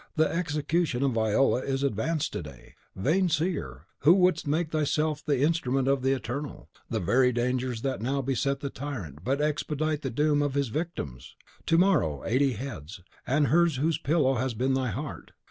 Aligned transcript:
The 0.15 0.27
execution 0.33 1.03
of 1.03 1.11
Viola 1.11 1.59
is 1.59 1.83
advanced 1.83 2.35
a 2.35 2.41
day. 2.41 2.73
Vain 2.95 3.29
seer, 3.29 3.85
who 3.99 4.13
wouldst 4.15 4.47
make 4.47 4.71
thyself 4.71 5.23
the 5.23 5.41
instrument 5.41 5.87
of 5.87 6.01
the 6.01 6.11
Eternal, 6.13 6.71
the 6.89 6.99
very 6.99 7.31
dangers 7.31 7.83
that 7.83 8.01
now 8.01 8.19
beset 8.23 8.61
the 8.61 8.71
tyrant 8.71 9.19
but 9.23 9.39
expedite 9.41 10.01
the 10.01 10.09
doom 10.09 10.41
of 10.41 10.55
his 10.55 10.69
victims! 10.69 11.35
To 11.67 11.77
morrow, 11.77 12.23
eighty 12.25 12.53
heads, 12.53 13.03
and 13.27 13.49
hers 13.49 13.75
whose 13.75 13.99
pillow 13.99 14.37
has 14.37 14.55
been 14.55 14.73
thy 14.73 14.87
heart! 14.89 15.33